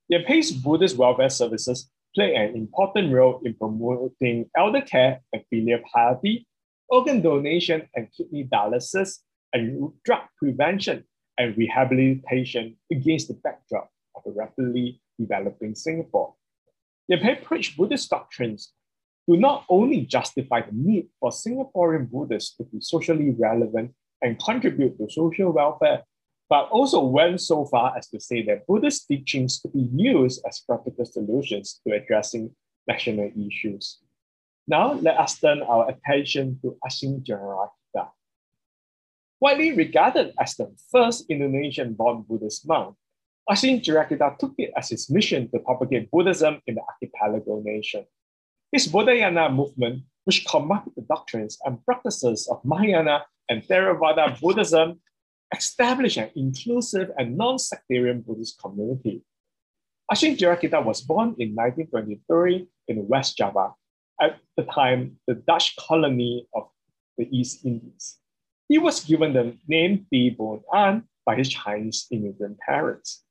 Yen 0.08 0.24
Pei's 0.24 0.52
Buddhist 0.52 0.98
welfare 0.98 1.32
services 1.32 1.90
play 2.14 2.36
an 2.36 2.56
important 2.56 3.12
role 3.12 3.42
in 3.44 3.56
promoting 3.56 4.48
elder 4.56 4.82
care 4.82 5.22
and 5.34 5.44
filial 5.50 5.80
piety, 5.92 6.48
organ 6.90 7.22
donation 7.22 7.90
and 7.96 8.08
kidney 8.16 8.44
dialysis, 8.44 9.22
and 9.52 9.92
drug 10.04 10.22
prevention 10.38 11.04
and 11.40 11.58
rehabilitation 11.58 12.78
against 12.92 13.30
the 13.30 13.34
backdrop 13.34 13.90
of 14.16 14.22
a 14.28 14.32
rapidly 14.32 15.02
developing 15.20 15.74
Singapore. 15.74 16.36
Yen 17.08 17.20
Pei 17.20 17.36
preached 17.36 17.76
Buddhist 17.76 18.10
doctrines 18.10 18.74
to 19.30 19.38
not 19.38 19.66
only 19.70 20.02
justify 20.02 20.62
the 20.62 20.72
need 20.72 21.08
for 21.20 21.32
Singaporean 21.32 22.10
Buddhists 22.10 22.56
to 22.58 22.64
be 22.64 22.80
socially 22.80 23.32
relevant 23.32 23.94
and 24.22 24.40
contribute 24.40 24.98
to 24.98 25.10
social 25.10 25.52
welfare, 25.52 26.04
but 26.50 26.70
also 26.70 27.04
went 27.04 27.42
so 27.42 27.66
far 27.66 27.98
as 27.98 28.08
to 28.10 28.20
say 28.20 28.44
that 28.44 28.68
Buddhist 28.68 29.08
teachings 29.08 29.60
could 29.62 29.74
be 29.74 29.90
used 29.92 30.44
as 30.48 30.60
practical 30.60 31.06
solutions 31.06 31.82
to 31.88 31.96
addressing 31.96 32.52
national 32.88 33.32
issues. 33.36 34.00
Now, 34.68 34.94
let 34.94 35.20
us 35.20 35.40
turn 35.40 35.62
our 35.64 35.90
attention 35.90 36.60
to 36.62 36.78
Ashin 36.86 37.24
Jinarakkhita. 37.24 38.10
Widely 39.40 39.74
regarded 39.74 40.34
as 40.40 40.56
the 40.56 40.74
first 40.92 41.26
Indonesian 41.30 41.94
born 41.94 42.26
Buddhist 42.28 42.68
monk, 42.68 42.96
Ashin 43.50 43.84
Jinarakkhita 43.84 44.38
took 44.38 44.54
it 44.58 44.72
as 44.78 44.90
his 44.90 45.10
mission 45.10 45.50
to 45.52 45.60
propagate 45.60 46.10
Buddhism 46.12 46.62
in 46.68 46.76
the 46.76 46.82
archipelago 46.82 47.62
nation. 47.64 48.06
His 48.76 48.90
Buddhayana 48.90 49.56
movement, 49.56 50.04
which 50.26 50.46
combined 50.46 50.92
the 50.98 51.04
doctrines 51.04 51.58
and 51.64 51.82
practices 51.86 52.46
of 52.52 52.60
Mahayana 52.66 53.26
and 53.48 53.64
Theravada 53.64 54.38
Buddhism 54.42 55.00
established 55.56 56.18
an 56.18 56.30
inclusive 56.36 57.10
and 57.18 57.38
non-sectarian 57.38 58.20
Buddhist 58.20 58.60
community. 58.60 59.24
Ashin 60.12 60.36
Jinarakkhita 60.36 60.84
was 60.84 61.00
born 61.00 61.36
in 61.40 61.56
1923 61.56 62.68
in 62.90 63.08
West 63.08 63.38
Java, 63.38 63.72
at 64.20 64.40
the 64.58 64.64
time 64.64 65.20
the 65.26 65.36
Dutch 65.36 65.78
colony 65.78 66.46
of 66.54 66.68
the 67.18 67.30
East 67.32 67.64
Indies. 67.64 68.18
He 68.68 68.78
was 68.78 69.06
given 69.06 69.32
the 69.32 69.56
name 69.70 70.06
Tee 70.12 70.32
Boan 70.32 70.60
An 70.74 71.08
by 71.26 71.38
his 71.38 71.48
Chinese 71.48 72.08
immigrant 72.12 72.60
parents. 72.60 73.24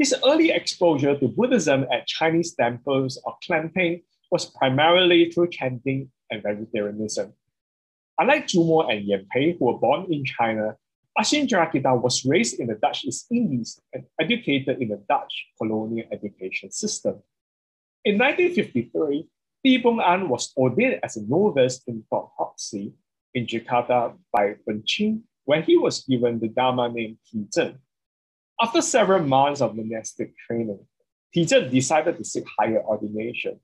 His 0.00 0.16
early 0.26 0.50
exposure 0.50 1.16
to 1.16 1.28
Buddhism 1.28 1.86
at 1.92 2.08
Chinese 2.08 2.56
temples 2.56 3.22
of 3.24 3.34
Klenteng 3.48 4.02
was 4.34 4.46
primarily 4.46 5.30
through 5.30 5.48
chanting 5.48 6.10
and 6.28 6.42
vegetarianism. 6.42 7.32
Unlike 8.18 8.48
Zhu 8.48 8.92
and 8.92 9.06
Yen 9.06 9.26
Pei, 9.30 9.56
who 9.56 9.66
were 9.66 9.78
born 9.78 10.12
in 10.12 10.24
China, 10.24 10.76
Ashin 11.16 11.46
Jinarakkhita 11.46 12.02
was 12.02 12.24
raised 12.24 12.58
in 12.58 12.66
the 12.66 12.74
Dutch 12.74 13.04
East 13.04 13.26
Indies 13.30 13.80
and 13.92 14.02
educated 14.20 14.82
in 14.82 14.88
the 14.88 15.00
Dutch 15.08 15.34
colonial 15.56 16.08
education 16.10 16.72
system. 16.72 17.22
In 18.04 18.18
1953, 18.18 19.28
Tee 19.64 19.78
Boan 19.78 20.00
An 20.00 20.28
was 20.28 20.52
ordained 20.56 20.98
as 21.04 21.16
a 21.16 21.22
novice 21.28 21.80
in 21.86 22.02
Port 22.10 22.30
Hoxie 22.36 22.92
in 23.34 23.46
Jakarta 23.46 24.16
by 24.32 24.56
Wen 24.66 24.82
Qing 24.82 25.22
when 25.44 25.62
he 25.62 25.76
was 25.76 26.02
given 26.10 26.40
the 26.40 26.48
Dharma 26.48 26.88
name 26.88 27.18
Ti. 27.30 27.76
After 28.60 28.82
several 28.82 29.22
months 29.22 29.60
of 29.60 29.76
monastic 29.76 30.36
training, 30.44 30.80
Ti 31.32 31.44
decided 31.68 32.18
to 32.18 32.24
seek 32.24 32.46
higher 32.58 32.82
ordination. 32.82 33.60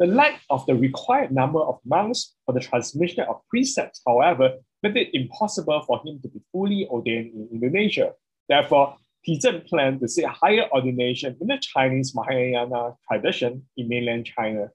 The 0.00 0.06
lack 0.06 0.40
of 0.50 0.66
the 0.66 0.74
required 0.74 1.30
number 1.30 1.60
of 1.60 1.78
monks 1.84 2.34
for 2.44 2.52
the 2.52 2.60
transmission 2.60 3.24
of 3.24 3.40
precepts, 3.48 4.02
however, 4.04 4.54
made 4.82 4.96
it 4.96 5.14
impossible 5.14 5.82
for 5.86 6.00
him 6.04 6.18
to 6.22 6.28
be 6.28 6.40
fully 6.50 6.86
ordained 6.88 7.32
in 7.32 7.48
Indonesia. 7.52 8.12
Therefore, 8.48 8.96
Ti 9.24 9.38
Zhen 9.38 9.66
planned 9.66 10.00
to 10.00 10.08
seek 10.08 10.26
higher 10.26 10.68
ordination 10.72 11.36
in 11.40 11.46
the 11.46 11.58
Chinese 11.58 12.12
Mahayana 12.14 12.94
tradition 13.08 13.62
in 13.76 13.88
mainland 13.88 14.26
China, 14.26 14.70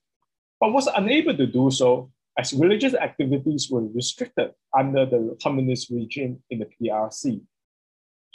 but 0.60 0.72
was 0.72 0.88
unable 0.88 1.36
to 1.36 1.46
do 1.46 1.70
so 1.70 2.12
as 2.38 2.54
religious 2.54 2.94
activities 2.94 3.68
were 3.70 3.86
restricted 3.88 4.52
under 4.76 5.06
the 5.06 5.38
communist 5.44 5.90
regime 5.92 6.42
in 6.50 6.60
the 6.60 6.66
PRC. 6.66 7.42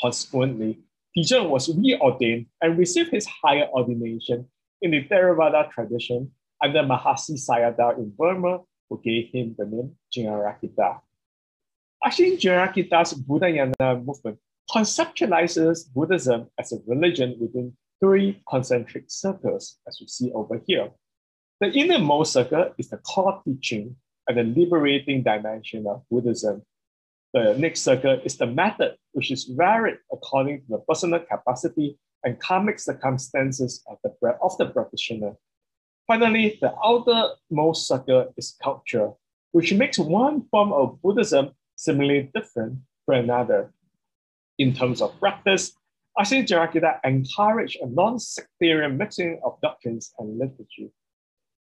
Consequently, 0.03 0.81
Ti 1.15 1.23
Zhen 1.23 1.49
was 1.49 1.69
reordained 1.69 2.47
and 2.61 2.77
received 2.77 3.11
his 3.11 3.27
higher 3.27 3.69
ordination 3.73 4.47
in 4.83 4.91
the 4.91 5.03
Theravada 5.05 5.71
tradition 5.71 6.31
under 6.63 6.83
Mahasi 6.83 7.37
Sayadaw 7.39 7.99
in 7.99 8.11
Burma, 8.17 8.61
who 8.89 9.01
gave 9.03 9.31
him 9.33 9.55
the 9.59 9.67
name 9.67 9.97
Jinarakkhita. 10.15 11.01
Ashin 12.05 12.39
Jinarakkhita's 12.39 13.15
Buddhayana 13.15 14.05
movement 14.05 14.39
conceptualizes 14.71 15.93
Buddhism 15.93 16.47
as 16.59 16.73
a 16.73 16.79
religion 16.87 17.37
within 17.41 17.77
three 18.01 18.43
concentric 18.49 19.05
circles, 19.09 19.79
as 19.87 20.01
you 20.01 20.09
see 20.09 20.31
over 20.33 20.61
here. 20.67 20.91
The 21.61 21.71
innermost 21.71 22.33
circle 22.33 22.73
is 22.77 22.91
the 22.91 22.99
core 22.99 23.41
teaching 23.45 23.97
and 24.29 24.37
the 24.37 24.43
liberating 24.43 25.23
dimension 25.23 25.87
of 25.87 26.03
Buddhism. 26.11 26.63
The 27.33 27.55
next 27.59 27.83
circle 27.83 28.21
is 28.25 28.37
the 28.37 28.47
method, 28.47 28.97
which 29.13 29.31
is 29.31 29.45
varied 29.45 29.99
according 30.13 30.61
to 30.63 30.67
the 30.69 30.79
personal 30.79 31.21
capacity 31.21 31.99
and 32.23 32.39
karmic 32.41 32.79
circumstances 32.79 33.85
of 33.89 33.99
the, 34.03 34.11
of 34.43 34.57
the 34.59 34.67
practitioner. 34.67 35.35
Finally, 36.07 36.59
the 36.61 36.71
outermost 36.85 37.89
circle 37.89 38.31
is 38.37 38.57
culture, 38.63 39.11
which 39.53 39.73
makes 39.73 39.99
one 39.99 40.43
form 40.51 40.71
of 40.73 41.01
Buddhism 41.01 41.53
seemingly 41.77 42.31
different 42.35 42.79
from 43.07 43.25
another. 43.25 43.73
In 44.59 44.75
terms 44.75 45.01
of 45.01 45.19
practice, 45.19 45.73
Ashin 46.19 46.47
Jinarakkhita 46.47 47.01
encouraged 47.05 47.79
a 47.81 47.87
non-sectarian 47.87 48.99
mixing 48.99 49.41
of 49.45 49.59
doctrines 49.63 50.13
and 50.19 50.39
liturgy. 50.39 50.93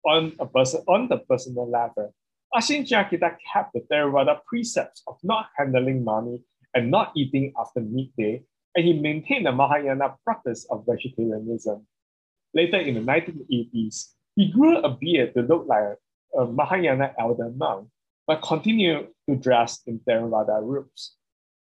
On, 0.05 0.33
a 0.39 0.47
person, 0.47 0.83
on 0.87 1.07
the 1.07 1.19
personal 1.19 1.69
level, 1.69 2.13
Ashin 2.55 2.87
Jinarakkhita 2.87 3.37
kept 3.53 3.73
the 3.73 3.81
Theravada 3.81 4.39
precepts 4.47 5.03
of 5.05 5.17
not 5.21 5.49
handling 5.55 6.03
money 6.03 6.41
and 6.73 6.89
not 6.89 7.11
eating 7.15 7.53
after 7.57 7.81
midday, 7.81 8.43
and 8.75 8.83
he 8.83 8.93
maintained 8.99 9.45
the 9.45 9.51
Mahayana 9.51 10.15
practice 10.25 10.65
of 10.71 10.85
vegetarianism. 10.87 11.85
Later 12.55 12.79
in 12.79 12.95
the 12.95 13.01
1980s, 13.01 14.13
he 14.35 14.51
grew 14.51 14.79
a 14.79 14.89
beard 14.89 15.33
to 15.33 15.41
look 15.41 15.65
like 15.67 15.97
a 16.37 16.45
Mahayana 16.45 17.13
elder 17.19 17.51
monk, 17.55 17.87
but 18.25 18.41
continued 18.41 19.07
to 19.29 19.35
dress 19.35 19.81
in 19.85 19.99
Theravada 19.99 20.59
robes. 20.61 21.15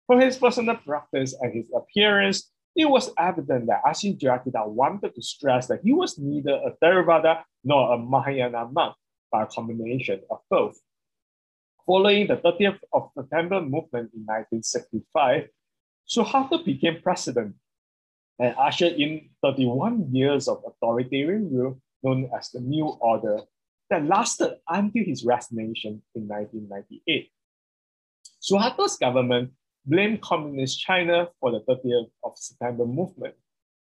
From 0.07 0.21
his 0.21 0.37
personal 0.37 0.77
practice 0.77 1.35
and 1.39 1.53
his 1.53 1.65
appearance, 1.75 2.51
it 2.75 2.85
was 2.85 3.11
evident 3.17 3.67
that 3.67 3.83
Ashin 3.83 4.17
Jinarakkhita 4.19 4.67
wanted 4.67 5.15
to 5.15 5.21
stress 5.21 5.67
that 5.67 5.81
he 5.83 5.93
was 5.93 6.17
neither 6.17 6.53
a 6.53 6.73
Theravada 6.83 7.43
nor 7.63 7.93
a 7.93 7.97
Mahayana 7.97 8.67
monk, 8.71 8.95
but 9.31 9.43
a 9.43 9.45
combination 9.47 10.21
of 10.29 10.39
both. 10.49 10.79
Following 11.85 12.27
the 12.27 12.37
30th 12.37 12.79
of 12.93 13.09
September 13.17 13.61
movement 13.61 14.11
in 14.13 14.21
1965, 14.25 15.49
Suharto 16.07 16.63
became 16.63 17.01
president 17.01 17.55
and 18.37 18.55
ushered 18.57 18.93
in 18.93 19.29
31 19.41 20.13
years 20.13 20.47
of 20.47 20.63
authoritarian 20.65 21.49
rule 21.51 21.81
known 22.03 22.29
as 22.37 22.49
the 22.49 22.59
New 22.59 22.85
Order 22.85 23.41
that 23.89 24.05
lasted 24.05 24.57
until 24.67 25.03
his 25.03 25.25
resignation 25.25 26.01
in 26.15 26.27
1998. 26.27 27.31
Suharto's 28.41 28.97
government 28.97 29.51
blamed 29.85 30.21
Communist 30.21 30.79
China 30.79 31.29
for 31.39 31.51
the 31.51 31.61
30th 31.61 32.09
of 32.23 32.37
September 32.37 32.85
movement, 32.85 33.33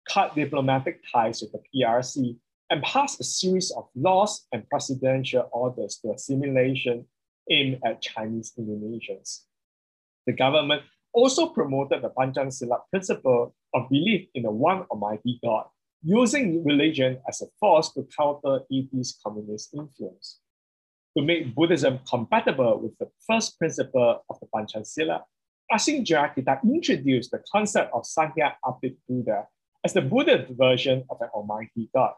cut 0.09 0.35
diplomatic 0.35 1.01
ties 1.11 1.41
with 1.41 1.51
the 1.51 1.61
PRC, 1.73 2.37
and 2.69 2.81
passed 2.83 3.19
a 3.19 3.23
series 3.23 3.71
of 3.71 3.89
laws 3.95 4.47
and 4.51 4.67
presidential 4.69 5.47
orders 5.51 5.99
to 6.01 6.11
assimilation 6.11 7.05
aimed 7.49 7.79
at 7.85 8.01
Chinese 8.01 8.53
Indonesians. 8.57 9.41
The 10.25 10.33
government 10.33 10.83
also 11.13 11.47
promoted 11.47 12.01
the 12.01 12.09
Pancasila 12.09 12.79
principle 12.89 13.53
of 13.73 13.89
belief 13.89 14.27
in 14.33 14.43
the 14.43 14.51
one 14.51 14.83
Almighty 14.83 15.39
God, 15.43 15.65
using 16.03 16.63
religion 16.63 17.19
as 17.27 17.41
a 17.41 17.45
force 17.59 17.91
to 17.93 18.07
counter 18.17 18.61
atheist 18.71 19.19
communist 19.23 19.73
influence. 19.73 20.39
To 21.17 21.23
make 21.23 21.53
Buddhism 21.53 21.99
compatible 22.09 22.79
with 22.79 22.97
the 22.97 23.09
first 23.27 23.59
principle 23.59 24.23
of 24.29 24.39
the 24.39 24.47
Pancasila, 24.47 25.21
Ashin 25.71 26.05
Jinarakkhita 26.05 26.63
introduced 26.63 27.31
the 27.31 27.43
concept 27.51 27.93
of 27.93 28.03
Sanghyang 28.03 28.53
Adi 28.63 28.97
Buddha 29.07 29.47
as 29.83 29.93
the 29.93 30.01
Buddha 30.01 30.47
version 30.49 31.03
of 31.09 31.17
an 31.21 31.29
Almighty 31.33 31.89
God. 31.93 32.13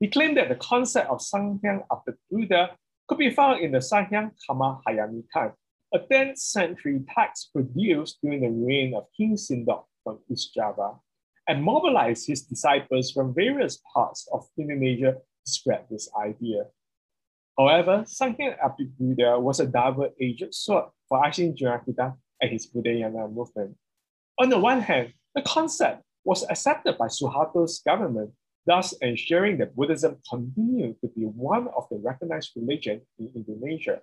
He 0.00 0.08
claimed 0.08 0.36
that 0.36 0.48
the 0.48 0.56
concept 0.56 1.08
of 1.08 1.18
Sanghyang 1.18 1.84
Adi 1.90 2.12
Buddha 2.30 2.70
could 3.08 3.18
be 3.18 3.30
found 3.30 3.60
in 3.60 3.72
the 3.72 3.80
Sankhya 3.80 4.30
Kama 4.46 4.80
Hayamikan, 4.86 5.52
a 5.94 5.98
10th 5.98 6.38
century 6.38 7.00
text 7.16 7.50
produced 7.52 8.18
during 8.22 8.40
the 8.40 8.66
reign 8.66 8.94
of 8.94 9.06
King 9.16 9.36
Sindok 9.36 9.86
from 10.02 10.18
East 10.30 10.54
Java, 10.54 10.94
and 11.48 11.62
mobilized 11.62 12.26
his 12.26 12.42
disciples 12.42 13.12
from 13.12 13.34
various 13.34 13.80
parts 13.94 14.28
of 14.32 14.46
Indonesia 14.58 15.12
to 15.14 15.50
spread 15.50 15.86
this 15.90 16.08
idea. 16.18 16.66
However, 17.56 18.04
Sanghyang 18.04 18.56
Adi 18.62 18.90
Buddha 18.98 19.40
was 19.40 19.60
a 19.60 19.66
double-edged 19.66 20.52
sword 20.52 20.90
for 21.08 21.22
Ashin 21.22 21.56
Jinarakkhita 21.56 22.14
and 22.42 22.50
his 22.50 22.66
Buddhayana 22.66 23.32
movement. 23.32 23.76
On 24.38 24.50
the 24.50 24.58
one 24.58 24.80
hand, 24.80 25.14
the 25.34 25.42
concept 25.42 26.02
was 26.24 26.44
accepted 26.50 26.98
by 26.98 27.06
Suharto's 27.06 27.80
government, 27.80 28.32
thus 28.66 28.92
ensuring 29.00 29.56
that 29.58 29.74
Buddhism 29.74 30.18
continued 30.28 31.00
to 31.00 31.08
be 31.08 31.22
one 31.22 31.68
of 31.68 31.86
the 31.90 31.96
recognized 31.96 32.50
religions 32.56 33.02
in 33.18 33.30
Indonesia. 33.34 34.02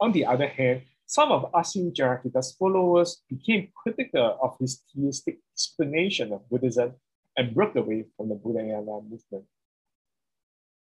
On 0.00 0.12
the 0.12 0.26
other 0.26 0.48
hand, 0.48 0.82
some 1.06 1.32
of 1.32 1.50
Ashin 1.52 1.94
Jinarakkhita's 1.94 2.56
followers 2.58 3.22
became 3.28 3.68
critical 3.74 4.38
of 4.42 4.56
his 4.58 4.82
theistic 4.92 5.38
explanation 5.52 6.32
of 6.32 6.48
Buddhism 6.48 6.94
and 7.36 7.54
broke 7.54 7.76
away 7.76 8.04
from 8.16 8.28
the 8.28 8.36
Buddhayana 8.36 9.02
movement. 9.02 9.44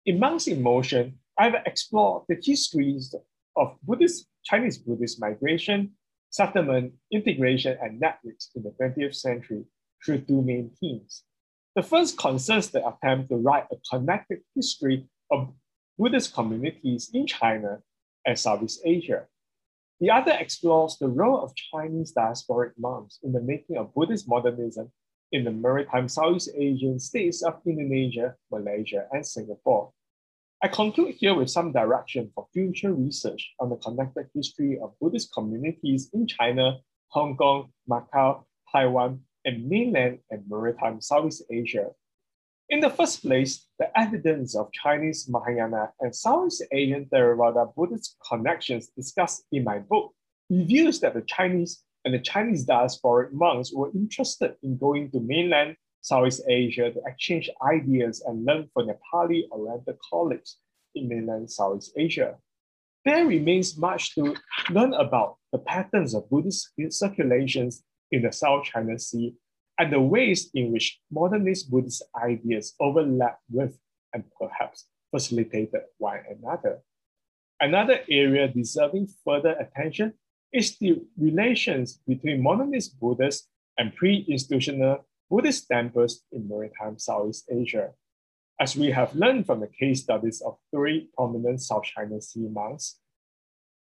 In 0.06 0.20
Monks 0.20 0.48
in 0.48 0.62
Motion, 0.62 1.20
I've 1.38 1.56
explored 1.66 2.24
the 2.30 2.38
histories 2.42 3.14
of 3.56 3.76
Buddhist 3.84 4.28
Chinese 4.44 4.78
Buddhist 4.78 5.20
migration 5.20 5.92
settlement, 6.30 6.94
integration, 7.12 7.78
and 7.82 8.00
networks 8.00 8.50
in 8.56 8.64
the 8.64 8.74
20th 8.80 9.16
century 9.16 9.64
through 10.04 10.20
two 10.20 10.42
main 10.42 10.70
themes. 10.80 11.24
The 11.76 11.84
first 11.84 12.18
concerns 12.18 12.70
the 12.70 12.88
attempt 12.88 13.30
to 13.30 13.38
write 13.38 13.66
a 13.72 13.78
connected 13.90 14.40
history 14.56 15.08
of 15.32 15.54
Buddhist 15.98 16.34
communities 16.34 17.10
in 17.14 17.28
China 17.28 17.80
and 18.26 18.38
Southeast 18.38 18.82
Asia. 18.86 19.26
The 20.00 20.12
other 20.12 20.34
explores 20.34 20.98
the 21.00 21.08
role 21.08 21.42
of 21.42 21.56
Chinese 21.56 22.14
diasporic 22.14 22.74
monks 22.78 23.18
in 23.24 23.32
the 23.32 23.42
making 23.42 23.78
of 23.78 23.94
Buddhist 23.96 24.28
modernism 24.28 24.92
in 25.32 25.44
the 25.44 25.52
maritime 25.52 26.08
Southeast 26.08 26.52
Asian 26.56 27.00
states 27.00 27.44
of 27.44 27.60
Indonesia, 27.66 28.36
Malaysia, 28.52 29.08
and 29.12 29.26
Singapore. 29.26 29.92
I 30.62 30.68
conclude 30.68 31.16
here 31.16 31.34
with 31.34 31.50
some 31.50 31.72
direction 31.72 32.32
for 32.36 32.48
future 32.54 32.94
research 32.94 33.54
on 33.60 33.70
the 33.70 33.76
connected 33.78 34.28
history 34.36 34.80
of 34.80 34.94
Buddhist 35.00 35.34
communities 35.34 36.10
in 36.14 36.28
China, 36.28 36.78
Hong 37.10 37.36
Kong, 37.36 37.72
Macau, 37.90 38.44
Taiwan, 38.72 39.22
and 39.46 39.68
mainland 39.68 40.20
and 40.30 40.44
maritime 40.48 41.02
Southeast 41.02 41.44
Asia. 41.52 41.88
In 42.70 42.82
the 42.82 42.90
first 42.90 43.22
place, 43.22 43.66
the 43.80 43.98
evidence 43.98 44.54
of 44.54 44.74
Chinese 44.74 45.30
Mahayana 45.30 45.94
and 46.02 46.14
Southeast 46.14 46.64
Asian 46.74 47.06
Theravada 47.06 47.74
Buddhist 47.74 48.18
connections 48.28 48.90
discussed 48.90 49.46
in 49.54 49.64
my 49.64 49.80
book 49.80 50.14
reveals 50.50 51.00
that 51.00 51.14
the 51.14 51.22
Chinese 51.22 51.84
and 52.04 52.14
the 52.14 52.20
Chinese 52.20 52.66
diasporic 52.66 53.32
monks 53.32 53.72
were 53.74 53.90
interested 53.94 54.56
in 54.64 54.78
going 54.78 55.10
to 55.12 55.22
mainland 55.22 55.78
Southeast 56.02 56.42
Asia 56.50 56.92
to 56.92 57.02
exchange 57.06 57.50
ideas 57.66 58.22
and 58.28 58.44
learn 58.44 58.70
from 58.74 58.90
Nepali 58.90 59.50
Oriental 59.50 59.98
colleagues 60.10 60.58
in 60.94 61.08
mainland 61.08 61.50
Southeast 61.50 61.94
Asia. 61.96 62.36
There 63.06 63.26
remains 63.26 63.78
much 63.78 64.14
to 64.16 64.36
learn 64.70 64.94
about 64.94 65.38
the 65.54 65.60
patterns 65.60 66.14
of 66.14 66.30
Buddhist 66.30 66.72
circulations 66.90 67.84
in 68.12 68.24
the 68.24 68.32
South 68.34 68.66
China 68.66 69.00
Sea 69.00 69.36
and 69.78 69.94
the 69.94 70.02
ways 70.02 70.50
in 70.54 70.72
which 70.72 71.00
modernist 71.12 71.70
Buddhist 71.70 72.04
ideas 72.22 72.74
overlap 72.80 73.40
with 73.50 73.78
and 74.14 74.24
perhaps 74.40 74.86
facilitated 75.12 75.82
one 75.98 76.22
another. 76.30 76.80
Another 77.60 78.00
area 78.10 78.48
deserving 78.48 79.08
further 79.26 79.56
attention 79.60 80.14
is 80.54 80.78
the 80.78 81.02
relations 81.18 82.00
between 82.08 82.42
modernist 82.42 83.00
Buddhists 83.00 83.48
and 83.78 83.96
pre-institutional 83.96 85.06
Buddhist 85.30 85.68
temples 85.68 86.24
in 86.32 86.48
maritime 86.48 86.98
Southeast 86.98 87.50
Asia. 87.52 87.92
As 88.60 88.76
we 88.76 88.92
have 88.92 89.14
learned 89.14 89.46
from 89.46 89.60
the 89.60 89.68
case 89.68 90.02
studies 90.02 90.42
of 90.42 90.58
three 90.74 91.10
prominent 91.16 91.62
South 91.62 91.84
China 91.84 92.22
Sea 92.22 92.48
monks, 92.50 93.00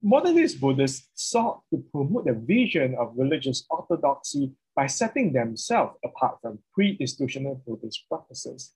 modernist 0.01 0.59
Buddhists 0.61 1.09
sought 1.15 1.61
to 1.71 1.83
promote 1.91 2.25
the 2.25 2.33
vision 2.33 2.95
of 2.95 3.13
religious 3.15 3.65
orthodoxy 3.69 4.51
by 4.75 4.87
setting 4.87 5.33
themselves 5.33 5.97
apart 6.03 6.37
from 6.41 6.59
pre-institutional 6.73 7.61
Buddhist 7.67 8.05
practices. 8.09 8.73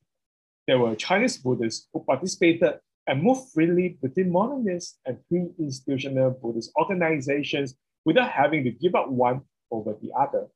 There 0.67 0.79
were 0.79 0.95
Chinese 0.95 1.37
Buddhists 1.37 1.87
who 1.93 2.03
participated 2.03 2.79
and 3.07 3.21
moved 3.21 3.51
freely 3.53 3.97
between 4.01 4.31
modernist 4.31 4.99
and 5.05 5.17
pre-institutional 5.27 6.31
Buddhist 6.31 6.71
organizations 6.77 7.75
without 8.05 8.31
having 8.31 8.63
to 8.63 8.71
give 8.71 8.95
up 8.95 9.09
one 9.09 9.41
over 9.71 9.95
the 10.01 10.11
other 10.17 10.47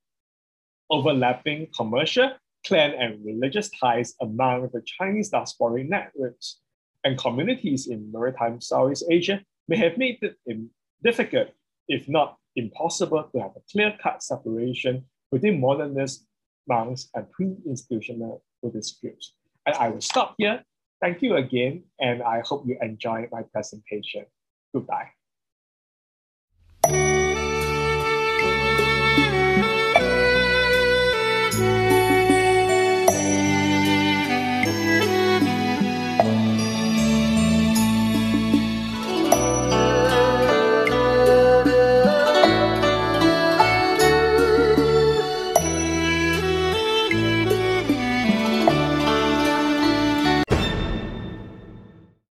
overlapping 0.90 1.68
commercial, 1.76 2.32
clan, 2.66 2.94
and 2.94 3.24
religious 3.26 3.70
ties 3.70 4.16
among 4.22 4.70
the 4.74 4.82
Chinese 4.86 5.32
diasporic 5.32 5.88
networks 5.88 6.60
and 7.04 7.18
communities 7.18 7.88
in 7.88 8.12
maritime 8.12 8.60
Southeast 8.62 9.06
Asia 9.10 9.42
may 9.68 9.78
have 9.78 9.98
made 9.98 10.20
it 10.22 10.38
difficult, 11.04 11.50
if 11.88 12.08
not 12.08 12.38
impossible, 12.56 13.24
to 13.32 13.40
have 13.40 13.52
a 13.56 13.62
clear-cut 13.72 14.24
separation 14.24 15.06
between 15.32 15.60
modernist 15.60 16.26
monks 16.68 17.10
and 17.14 17.30
pre-institutional 17.32 18.44
Buddhist 18.62 19.02
groups. 19.02 19.34
And 19.66 19.76
I 19.76 19.90
will 19.90 20.02
stop 20.02 20.36
here. 20.38 20.64
Thank 21.02 21.22
you 21.22 21.36
again, 21.36 21.84
and 22.00 22.24
I 22.24 22.42
hope 22.44 22.66
you 22.66 22.78
enjoyed 22.82 23.30
my 23.32 23.44
presentation. 23.44 24.26
Goodbye. 24.74 25.10